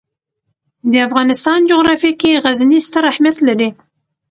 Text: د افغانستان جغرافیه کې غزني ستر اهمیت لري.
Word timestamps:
د 0.91 0.93
افغانستان 1.07 1.59
جغرافیه 1.69 2.13
کې 2.21 2.41
غزني 2.43 2.79
ستر 2.87 3.03
اهمیت 3.11 3.37
لري. 3.47 3.69